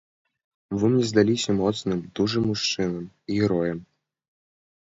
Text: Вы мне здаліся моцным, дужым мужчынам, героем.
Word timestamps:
Вы 0.83 0.89
мне 0.93 1.05
здаліся 1.09 1.51
моцным, 1.59 2.01
дужым 2.21 2.43
мужчынам, 2.55 3.05
героем. 3.35 3.79